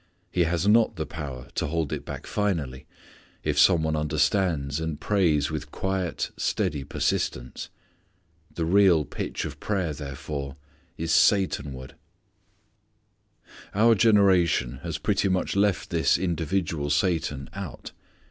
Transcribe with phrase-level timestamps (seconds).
[0.31, 2.87] He has not the power to hold it back finally,
[3.43, 7.69] if some one understands and prays with quiet, steady persistence.
[8.51, 10.55] The real pitch of prayer therefore
[10.97, 11.93] is Satanward.
[13.75, 17.91] Our generation has pretty much left this individual Satan out.